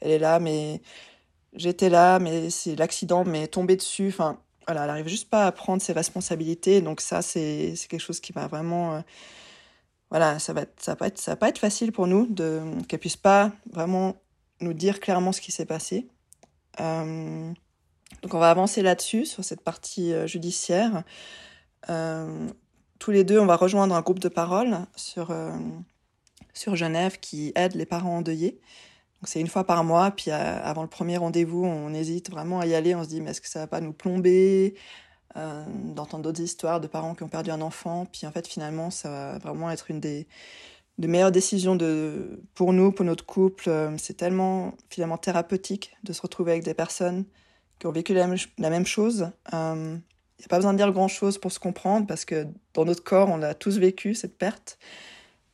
Elle 0.00 0.12
est 0.12 0.18
là, 0.18 0.38
mais 0.38 0.80
j'étais 1.54 1.88
là, 1.88 2.18
mais 2.18 2.50
c'est 2.50 2.76
l'accident 2.76 3.24
m'est 3.24 3.48
tombé 3.48 3.76
dessus. 3.76 4.08
Enfin, 4.08 4.38
voilà, 4.66 4.82
elle 4.82 4.88
n'arrive 4.88 5.08
juste 5.08 5.28
pas 5.28 5.46
à 5.46 5.52
prendre 5.52 5.82
ses 5.82 5.92
responsabilités. 5.92 6.80
Donc 6.80 7.00
ça, 7.00 7.22
c'est 7.22 7.74
quelque 7.88 8.00
chose 8.00 8.20
qui 8.20 8.32
va 8.32 8.46
vraiment... 8.46 8.94
Euh, 8.94 9.00
voilà, 10.10 10.38
ça 10.38 10.52
va, 10.52 10.62
ça, 10.78 10.92
va 10.92 10.96
pas 10.96 11.06
être, 11.08 11.18
ça 11.18 11.32
va 11.32 11.36
pas 11.36 11.48
être 11.48 11.58
facile 11.58 11.90
pour 11.90 12.06
nous 12.06 12.26
de 12.26 12.62
qu'elle 12.88 13.00
puisse 13.00 13.16
pas 13.16 13.52
vraiment 13.72 14.16
nous 14.60 14.72
dire 14.72 15.00
clairement 15.00 15.32
ce 15.32 15.40
qui 15.40 15.50
s'est 15.50 15.66
passé. 15.66 16.06
Euh, 16.80 17.52
donc 18.22 18.34
on 18.34 18.38
va 18.38 18.50
avancer 18.50 18.82
là-dessus, 18.82 19.26
sur 19.26 19.44
cette 19.44 19.62
partie 19.62 20.12
euh, 20.12 20.26
judiciaire. 20.26 21.02
Tous 23.00 23.10
les 23.10 23.24
deux, 23.24 23.38
on 23.38 23.46
va 23.46 23.56
rejoindre 23.56 23.94
un 23.94 24.00
groupe 24.00 24.20
de 24.20 24.28
parole 24.28 24.78
sur, 24.96 25.36
sur 26.54 26.74
Genève 26.74 27.18
qui 27.18 27.52
aide 27.54 27.74
les 27.74 27.84
parents 27.84 28.16
endeuillés 28.18 28.58
c'est 29.26 29.40
une 29.40 29.48
fois 29.48 29.64
par 29.64 29.84
mois, 29.84 30.10
puis 30.10 30.30
euh, 30.30 30.60
avant 30.62 30.82
le 30.82 30.88
premier 30.88 31.16
rendez-vous, 31.16 31.64
on 31.64 31.92
hésite 31.94 32.30
vraiment 32.30 32.60
à 32.60 32.66
y 32.66 32.74
aller. 32.74 32.94
On 32.94 33.02
se 33.02 33.08
dit, 33.08 33.20
mais 33.20 33.30
est-ce 33.30 33.40
que 33.40 33.48
ça 33.48 33.60
va 33.60 33.66
pas 33.66 33.80
nous 33.80 33.92
plomber 33.92 34.74
euh, 35.36 35.64
D'entendre 35.94 36.24
d'autres 36.24 36.40
histoires 36.40 36.80
de 36.80 36.86
parents 36.86 37.14
qui 37.14 37.22
ont 37.22 37.28
perdu 37.28 37.50
un 37.50 37.60
enfant? 37.60 38.06
Puis 38.10 38.26
en 38.26 38.32
fait, 38.32 38.46
finalement, 38.46 38.90
ça 38.90 39.10
va 39.10 39.38
vraiment 39.38 39.70
être 39.70 39.90
une 39.90 40.00
des, 40.00 40.26
meilleures 40.98 41.32
décisions 41.32 41.76
de, 41.76 42.42
pour 42.54 42.72
nous, 42.72 42.92
pour 42.92 43.04
notre 43.04 43.26
couple. 43.26 43.68
Euh, 43.68 43.96
c'est 43.98 44.16
tellement 44.16 44.74
finalement 44.90 45.18
thérapeutique 45.18 45.96
de 46.04 46.12
se 46.12 46.22
retrouver 46.22 46.52
avec 46.52 46.64
des 46.64 46.74
personnes 46.74 47.24
qui 47.78 47.86
ont 47.86 47.92
vécu 47.92 48.14
la 48.14 48.26
même, 48.26 48.38
la 48.58 48.84
chose. 48.84 49.30
Il 49.52 49.58
n'y 50.40 50.46
a 50.46 50.48
pas 50.48 50.56
besoin 50.56 50.72
de 50.72 50.78
dire 50.78 50.92
grand-chose 50.92 51.38
pour 51.38 51.52
se 51.52 51.58
comprendre 51.58 52.06
parce 52.06 52.24
que 52.24 52.46
dans 52.74 52.84
notre 52.84 53.02
corps, 53.04 53.28
on 53.30 53.42
a 53.42 53.54
tous 53.54 53.78
vécu 53.78 54.14
cette 54.14 54.36
perte. 54.36 54.78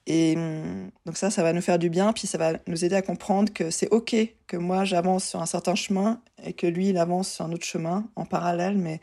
Et 0.06 0.34
hum, 0.36 0.90
donc 1.06 1.16
ça, 1.16 1.30
ça 1.30 1.42
va 1.42 1.52
nous 1.52 1.60
faire 1.60 1.78
du 1.78 1.90
bien, 1.90 2.12
puis 2.12 2.26
ça 2.26 2.38
va 2.38 2.54
nous 2.66 2.84
aider 2.84 2.96
à 2.96 3.02
comprendre 3.02 3.52
que 3.52 3.70
c'est 3.70 3.88
OK 3.90 4.16
que 4.46 4.56
moi, 4.56 4.84
j'avance 4.84 5.24
sur 5.24 5.40
un 5.40 5.46
certain 5.46 5.74
chemin 5.74 6.20
et 6.44 6.52
que 6.52 6.66
lui, 6.66 6.88
il 6.88 6.98
avance 6.98 7.30
sur 7.30 7.44
un 7.44 7.52
autre 7.52 7.66
chemin 7.66 8.08
en 8.16 8.24
parallèle, 8.24 8.76
mais 8.76 9.00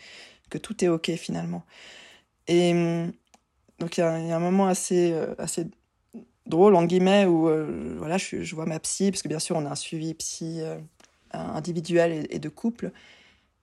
que 0.50 0.58
tout 0.58 0.84
est 0.84 0.88
OK 0.88 1.12
finalement. 1.12 1.64
Et 2.48 2.72
hum, 2.72 3.12
donc 3.80 3.98
il 3.98 4.02
y, 4.02 4.04
a 4.04 4.36
un 4.36 4.40
moment 4.40 4.68
assez, 4.68 5.12
euh, 5.12 5.36
assez 5.38 5.68
drôle, 6.48 6.76
en 6.76 6.86
guillemets, 6.86 7.26
où 7.26 7.48
euh, 7.48 7.96
voilà, 8.00 8.18
je, 8.18 8.56
vois 8.56 8.66
ma 8.66 8.80
psy, 8.80 9.12
parce 9.12 9.22
que 9.22 9.28
bien 9.28 9.40
sûr, 9.40 9.56
on 9.56 9.66
a 9.66 9.70
un 9.70 9.76
suivi 9.76 10.14
psy 10.16 10.62
euh, 10.62 10.78
individuel 11.32 12.28
et, 12.30 12.40
de 12.40 12.50
couple. 12.50 12.92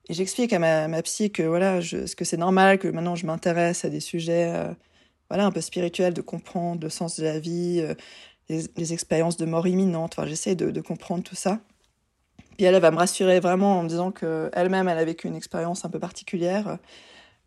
Et 0.09 0.15
j'explique 0.15 0.53
à 0.53 0.59
ma, 0.59 1.03
psy 1.03 1.31
que 1.33 1.43
voilà, 1.43 1.81
que 1.81 2.25
c'est 2.25 2.37
normal 2.37 2.79
que 2.79 2.89
maintenant 2.89 3.17
je 3.17 3.27
m'intéresse 3.27 3.85
à 3.85 3.89
des 3.89 4.01
sujets 4.01 4.53
voilà, 5.29 5.47
un 5.47 5.51
peu 5.51 5.61
spirituel, 5.61 6.15
de 6.15 6.21
comprendre 6.21 6.83
le 6.83 6.91
sens 6.91 7.19
de 7.19 7.25
la 7.25 7.39
vie, 7.39 7.81
euh, 7.81 7.95
les, 8.49 8.93
expériences 8.93 9.37
de 9.37 9.47
mort 9.47 9.67
imminente. 9.67 10.15
Enfin, 10.17 10.27
j'essaie 10.27 10.55
de, 10.55 10.81
comprendre 10.81 11.23
tout 11.25 11.35
ça. 11.35 11.61
Puis 12.57 12.67
elle, 12.67 12.79
va 12.81 12.91
me 12.91 12.97
rassurer 12.97 13.41
vraiment 13.41 13.79
en 13.79 13.83
me 13.83 13.89
disant 13.89 14.13
qu'elle-même, 14.13 14.89
elle 14.89 14.99
a 14.99 15.05
vécu 15.05 15.27
une 15.27 15.37
expérience 15.37 15.85
un 15.85 15.91
peu 15.91 15.99
particulière 15.99 16.79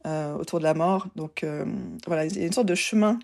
euh, 0.05 0.35
autour 0.35 0.59
de 0.59 0.63
la 0.63 0.73
mort. 0.73 1.07
Donc 1.15 1.43
euh, 1.43 1.65
voilà, 2.07 2.25
il 2.25 2.37
y 2.37 2.43
a 2.43 2.45
une 2.45 2.53
sorte 2.53 2.67
de 2.67 2.75
chemin 2.75 3.19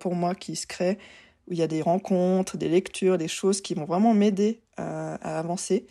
pour 0.00 0.16
moi 0.16 0.34
qui 0.34 0.56
se 0.56 0.66
crée, 0.66 0.98
où 1.46 1.52
il 1.52 1.58
y 1.60 1.62
a 1.62 1.68
des 1.68 1.80
rencontres, 1.80 2.56
des 2.56 2.68
lectures, 2.68 3.18
des 3.18 3.28
choses 3.28 3.60
qui 3.60 3.74
vont 3.74 3.84
vraiment 3.84 4.14
m'aider 4.14 4.62
à 4.76 5.38
avancer. 5.38 5.86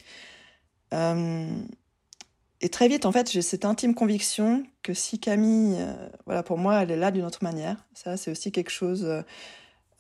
Euh, 2.62 2.66
et 2.66 2.70
très 2.70 2.88
vite, 2.88 3.06
en 3.06 3.12
fait, 3.12 3.32
j'ai 3.32 3.42
cette 3.42 3.66
intime 3.66 3.96
conviction 3.96 4.64
que 4.84 4.94
si 4.94 5.20
Camille, 5.20 5.78
euh, 5.80 6.10
voilà, 6.26 6.44
pour 6.44 6.58
moi, 6.58 6.84
elle 6.84 6.92
est 6.92 6.98
là 6.98 7.12
d'une 7.12 7.26
autre 7.26 7.44
manière. 7.44 7.78
Ça, 7.94 8.18
c'est 8.18 8.32
aussi 8.32 8.52
quelque 8.52 8.72
chose. 8.72 9.04
Euh, 9.06 9.22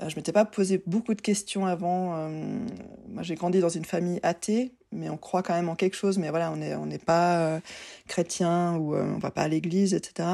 je 0.07 0.15
m'étais 0.15 0.31
pas 0.31 0.45
posé 0.45 0.81
beaucoup 0.85 1.13
de 1.13 1.21
questions 1.21 1.65
avant. 1.65 2.15
Euh, 2.15 2.29
moi, 3.09 3.23
j'ai 3.23 3.35
grandi 3.35 3.59
dans 3.59 3.69
une 3.69 3.83
famille 3.83 4.19
athée, 4.23 4.71
mais 4.91 5.09
on 5.09 5.17
croit 5.17 5.43
quand 5.43 5.53
même 5.53 5.67
en 5.67 5.75
quelque 5.75 5.95
chose. 5.95 6.17
Mais 6.17 6.29
voilà, 6.29 6.51
on 6.51 6.55
n'est 6.55 6.75
on 6.75 6.87
pas 7.05 7.39
euh, 7.39 7.59
chrétien 8.07 8.75
ou 8.77 8.95
euh, 8.95 9.03
on 9.13 9.17
va 9.17 9.31
pas 9.31 9.43
à 9.43 9.47
l'église, 9.47 9.93
etc. 9.93 10.29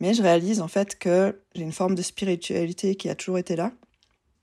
Mais 0.00 0.14
je 0.14 0.22
réalise 0.22 0.60
en 0.60 0.68
fait 0.68 0.98
que 0.98 1.40
j'ai 1.54 1.62
une 1.62 1.72
forme 1.72 1.94
de 1.94 2.02
spiritualité 2.02 2.96
qui 2.96 3.08
a 3.08 3.14
toujours 3.14 3.38
été 3.38 3.56
là. 3.56 3.72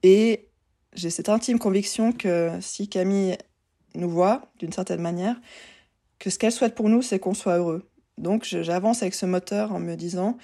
Et 0.01 0.47
j'ai 0.93 1.11
cette 1.11 1.29
intime 1.29 1.59
conviction 1.59 2.11
que 2.11 2.51
si 2.61 2.87
Camille 2.87 3.37
nous 3.93 4.09
voit 4.09 4.49
d'une 4.59 4.71
certaine 4.71 5.01
manière, 5.01 5.35
que 6.19 6.29
ce 6.29 6.37
qu'elle 6.37 6.51
souhaite 6.51 6.75
pour 6.75 6.89
nous, 6.89 7.01
c'est 7.01 7.19
qu'on 7.19 7.33
soit 7.33 7.57
heureux. 7.57 7.89
Donc 8.17 8.43
j'avance 8.43 9.01
avec 9.01 9.13
ce 9.13 9.25
moteur 9.25 9.71
en 9.71 9.79
me 9.79 9.95
disant, 9.95 10.37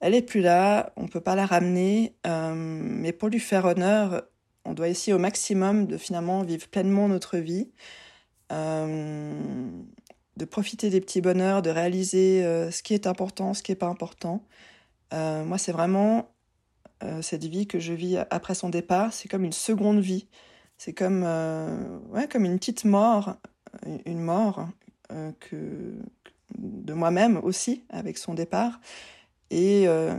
elle 0.00 0.14
est 0.14 0.22
plus 0.22 0.40
là, 0.40 0.92
on 0.96 1.06
peut 1.06 1.20
pas 1.20 1.36
la 1.36 1.46
ramener, 1.46 2.16
euh, 2.26 2.54
mais 2.56 3.12
pour 3.12 3.28
lui 3.28 3.38
faire 3.38 3.66
honneur, 3.66 4.24
on 4.64 4.74
doit 4.74 4.88
essayer 4.88 5.12
au 5.12 5.18
maximum 5.18 5.86
de 5.86 5.96
finalement 5.96 6.42
vivre 6.42 6.66
pleinement 6.68 7.06
notre 7.06 7.38
vie, 7.38 7.70
euh, 8.50 9.32
de 10.36 10.44
profiter 10.44 10.90
des 10.90 11.00
petits 11.00 11.20
bonheurs, 11.20 11.62
de 11.62 11.70
réaliser 11.70 12.44
euh, 12.44 12.70
ce 12.72 12.82
qui 12.82 12.94
est 12.94 13.06
important, 13.06 13.54
ce 13.54 13.62
qui 13.62 13.70
est 13.70 13.76
pas 13.76 13.86
important. 13.86 14.44
Moi, 15.12 15.58
c'est 15.58 15.72
vraiment 15.72 16.30
cette 17.20 17.44
vie 17.44 17.66
que 17.66 17.78
je 17.78 17.92
vis 17.92 18.16
après 18.30 18.54
son 18.54 18.70
départ, 18.70 19.12
c'est 19.12 19.28
comme 19.28 19.44
une 19.44 19.52
seconde 19.52 20.00
vie. 20.00 20.26
C'est 20.78 20.94
comme, 20.94 21.22
ouais, 22.08 22.26
comme 22.28 22.46
une 22.46 22.58
petite 22.58 22.86
mort, 22.86 23.36
une 24.06 24.20
mort, 24.20 24.68
que 25.40 25.96
de 26.58 26.92
moi-même 26.92 27.38
aussi 27.42 27.84
avec 27.88 28.18
son 28.18 28.34
départ 28.34 28.80
et 29.50 29.86
euh, 29.88 30.18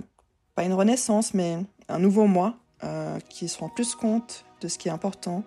pas 0.56 0.64
une 0.64 0.74
renaissance 0.74 1.34
mais 1.34 1.58
un 1.90 2.00
nouveau 2.00 2.26
moi 2.26 2.58
euh, 2.84 3.20
qui 3.30 3.48
se 3.48 3.58
rend 3.60 3.70
plus 3.70 3.96
compte 3.96 4.46
de 4.62 4.68
ce 4.68 4.78
qui 4.78 4.88
est 4.88 4.92
important. 4.92 5.44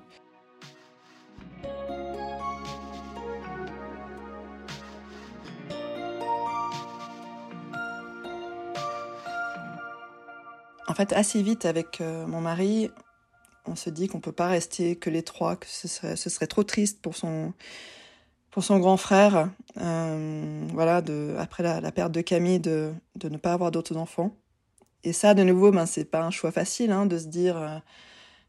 En 10.89 10.95
fait, 10.95 11.13
assez 11.13 11.43
vite 11.43 11.67
avec 11.67 12.01
euh, 12.01 12.27
mon 12.27 12.41
mari, 12.41 12.91
on 13.67 13.77
se 13.77 13.91
dit 13.91 14.09
qu'on 14.09 14.21
peut 14.21 14.33
pas 14.33 14.47
rester 14.47 14.97
que 14.97 15.11
les 15.11 15.23
trois, 15.23 15.57
que 15.57 15.67
ce 15.67 15.89
serait, 15.89 16.17
ce 16.17 16.31
serait 16.31 16.47
trop 16.47 16.63
triste 16.63 17.03
pour 17.03 17.17
son, 17.17 17.53
pour 18.57 18.65
son 18.65 18.79
grand 18.79 18.97
frère, 18.97 19.51
euh, 19.83 20.67
voilà, 20.73 21.03
de, 21.03 21.35
après 21.39 21.63
la, 21.63 21.93
perte 21.93 22.11
de 22.11 22.23
Camille, 22.23 22.59
de, 22.59 22.95
de 23.15 23.29
ne 23.29 23.37
pas 23.37 23.53
avoir 23.53 23.71
d'autres 23.71 23.99
enfants. 23.99 24.35
Et 25.05 25.13
ça, 25.13 25.35
de 25.35 25.43
nouveau, 25.43 25.73
ben, 25.73 25.85
c'est 25.85 26.07
pas 26.07 26.23
un 26.23 26.31
choix 26.31 26.51
facile 26.51 26.91
hein, 26.91 27.05
de 27.05 27.19
se 27.19 27.27
dire, 27.27 27.59
euh, 27.59 27.77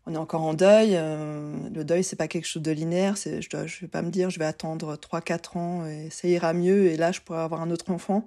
on 0.06 0.14
est 0.14 0.18
encore 0.18 0.44
en 0.44 0.54
deuil. 0.54 0.92
Euh, 0.94 1.58
le 1.76 1.84
deuil, 1.84 2.06
c'est 2.06 2.16
pas 2.16 2.30
quelque 2.30 2.46
chose 2.46 2.62
de 2.62 2.72
linéaire. 2.72 3.18
Je, 3.18 3.50
dois, 3.50 3.68
je 3.68 3.82
vais 3.82 3.90
pas 3.90 4.02
me 4.02 4.10
dire, 4.10 4.30
je 4.30 4.40
vais 4.40 4.46
attendre 4.46 4.96
3-4 4.96 5.58
ans 5.58 5.86
et 5.86 6.10
ça 6.10 6.30
ira 6.30 6.54
mieux 6.54 6.86
et 6.86 6.96
là, 6.96 7.12
je 7.12 7.20
pourrai 7.20 7.42
avoir 7.42 7.62
un 7.62 7.70
autre 7.70 7.92
enfant. 7.92 8.26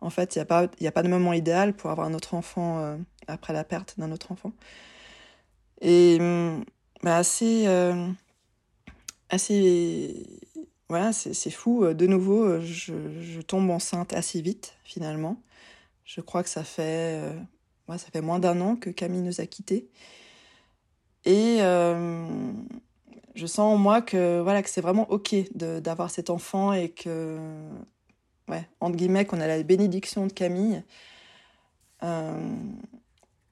En 0.00 0.10
fait, 0.10 0.34
il 0.34 0.38
n'y 0.38 0.42
a, 0.42 0.46
pas, 0.46 0.66
y 0.80 0.88
a 0.88 0.92
pas 0.92 1.04
de 1.04 1.08
moment 1.08 1.32
idéal 1.32 1.74
pour 1.74 1.90
avoir 1.90 2.08
un 2.08 2.14
autre 2.14 2.34
enfant 2.34 2.98
après 3.28 3.52
la 3.52 3.62
perte 3.62 3.94
d'un 3.98 4.10
autre 4.10 4.32
enfant. 4.32 4.50
Et 5.80 6.18
ben, 6.18 6.64
assez, 7.04 7.68
assez 9.28 10.40
voilà, 10.90 11.12
c'est 11.12 11.50
fou. 11.50 11.84
Euh, 11.84 11.94
de 11.94 12.08
nouveau, 12.08 12.42
euh, 12.42 12.60
je, 12.60 13.40
tombe 13.42 13.70
enceinte 13.70 14.12
assez 14.12 14.40
vite, 14.40 14.74
finalement. 14.82 15.40
Je 16.04 16.20
crois 16.20 16.42
que 16.42 16.48
ça 16.48 16.64
fait, 16.64 17.22
euh, 17.22 17.32
ça 17.90 18.08
fait 18.12 18.20
moins 18.20 18.40
d'un 18.40 18.60
an 18.60 18.74
que 18.74 18.90
Camille 18.90 19.22
nous 19.22 19.40
a 19.40 19.46
quittés. 19.46 19.88
Et 21.24 21.58
je 21.60 23.46
sens 23.46 23.60
en 23.60 23.76
moi 23.76 24.02
que, 24.02 24.40
voilà, 24.40 24.62
que 24.64 24.68
c'est 24.68 24.80
vraiment 24.80 25.08
OK 25.12 25.34
d'avoir 25.54 26.10
cet 26.10 26.28
enfant 26.28 26.72
et 26.72 26.88
que, 26.88 27.38
ouais, 28.48 28.68
entre 28.80 28.96
guillemets, 28.96 29.26
qu'on 29.26 29.40
a 29.40 29.46
la 29.46 29.62
bénédiction 29.62 30.26
de 30.26 30.32
Camille. 30.32 30.82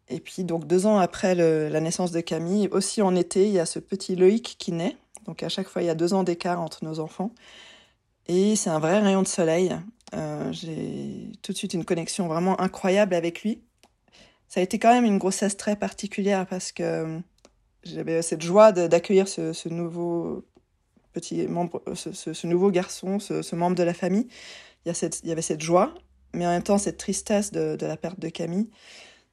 Et 0.09 0.21
puis 0.21 0.43
donc 0.43 0.67
deux 0.67 0.87
ans 0.87 0.99
après 0.99 1.37
la 1.37 1.81
naissance 1.81 2.11
de 2.11 2.21
Camille, 2.21 2.69
aussi 2.73 3.01
en 3.01 3.15
été, 3.15 3.47
il 3.47 3.53
y 3.53 3.61
a 3.61 3.67
ce 3.67 3.79
petit 3.79 4.17
Loïc 4.17 4.57
qui 4.59 4.73
naît. 4.73 4.97
Donc 5.29 5.43
à 5.43 5.51
chaque 5.51 5.69
fois, 5.69 5.83
il 5.83 5.85
y 5.85 5.91
a 5.91 5.95
deux 5.95 6.15
ans 6.15 6.25
d'écart 6.25 6.59
entre 6.59 6.85
nos 6.85 7.01
enfants. 7.01 7.33
Et 8.29 8.57
c'est 8.57 8.71
un 8.71 8.79
vrai 8.79 8.99
rayon 8.99 9.21
de 9.21 9.29
soleil. 9.29 9.77
Euh, 10.15 10.51
j'ai 10.53 11.31
tout 11.43 11.53
de 11.53 11.57
suite 11.57 11.75
une 11.75 11.85
connexion 11.85 12.29
vraiment 12.29 12.59
incroyable 12.63 13.15
avec 13.15 13.43
lui. 13.43 13.63
Ça 14.49 14.61
a 14.61 14.63
été 14.63 14.79
quand 14.79 14.91
même 14.91 15.05
une 15.05 15.19
grossesse 15.19 15.59
très 15.59 15.77
particulière 15.77 16.47
parce 16.47 16.73
que 16.73 16.83
euh, 16.83 17.19
j'avais 17.83 18.23
cette 18.23 18.41
joie 18.41 18.73
d'accueillir 18.73 19.29
ce, 19.29 19.69
nouveau 19.69 20.47
petit 21.13 21.47
membre, 21.47 21.83
ce, 21.95 22.47
nouveau 22.47 22.71
garçon, 22.71 23.19
ce, 23.19 23.55
membre 23.55 23.77
de 23.77 23.83
la 23.83 23.93
famille. 23.93 24.29
Il 24.87 24.95
y, 25.25 25.31
avait 25.31 25.43
cette 25.43 25.61
joie, 25.61 25.93
mais 26.33 26.47
en 26.47 26.51
même 26.51 26.63
temps 26.63 26.79
cette 26.79 26.97
tristesse 26.97 27.53
de, 27.53 27.77
la 27.79 27.99
perte 27.99 28.19
de 28.19 28.31
Camille. 28.31 28.71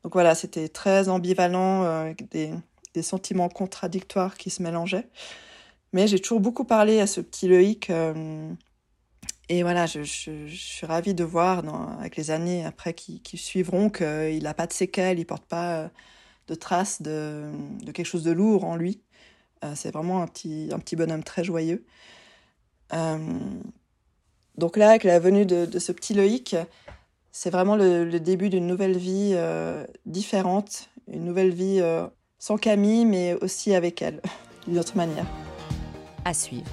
Donc 0.03 0.11
voilà, 0.11 0.35
c'était 0.35 0.67
très 0.67 1.07
ambivalent, 1.07 1.83
euh, 1.85 2.13
des, 2.31 2.51
sentiments 3.01 3.49
contradictoires 3.49 4.35
qui 4.35 4.49
se 4.49 4.61
mélangeaient. 4.61 5.07
Mais 5.95 6.07
j'ai 6.07 6.19
toujours 6.19 6.41
beaucoup 6.41 6.65
parlé 6.65 6.99
à 6.99 7.07
ce 7.07 7.21
petit 7.21 7.47
Loïc. 7.47 7.89
Et 9.47 9.63
voilà, 9.63 9.85
je, 9.85 10.03
suis 10.03 10.85
ravie 10.85 11.13
de 11.13 11.23
voir 11.23 11.63
avec 11.99 12.17
les 12.17 12.31
années 12.31 12.65
après 12.65 12.93
qui, 12.93 13.37
suivront 13.37 13.89
qu'il 13.89 14.43
n'a 14.43 14.53
pas 14.53 14.67
de 14.67 14.73
séquelles, 14.73 15.19
il 15.19 15.25
porte 15.25 15.45
pas 15.45 15.77
euh, 15.77 15.87
de 16.47 16.55
traces 16.55 17.01
de, 17.01 17.49
quelque 17.93 18.05
chose 18.05 18.23
de 18.23 18.31
lourd 18.31 18.65
en 18.65 18.75
lui. 18.75 19.01
Euh, 19.63 19.71
c'est 19.75 19.91
vraiment 19.91 20.21
un 20.21 20.27
petit, 20.27 20.95
bonhomme 20.95 21.23
très 21.23 21.43
joyeux. 21.43 21.85
Euh, 22.93 23.39
donc 24.57 24.77
là, 24.77 24.89
avec 24.89 25.05
la 25.05 25.19
venue 25.19 25.45
de, 25.45 25.79
ce 25.79 25.91
petit 25.91 26.13
Loïc, 26.13 26.55
c'est 27.31 27.49
vraiment 27.49 27.75
le, 27.75 28.19
début 28.19 28.49
d'une 28.49 28.67
nouvelle 28.67 28.97
vie 28.97 29.31
euh, 29.35 29.85
différente, 30.05 30.89
une 31.07 31.23
nouvelle 31.23 31.53
vie 31.53 31.79
euh, 31.81 32.07
sans 32.39 32.57
Camille, 32.57 33.05
mais 33.05 33.33
aussi 33.35 33.75
avec 33.75 34.01
elle, 34.01 34.21
d'une 34.67 34.79
autre 34.79 34.97
manière. 34.97 35.25
À 36.27 36.33
suivre. 36.33 36.65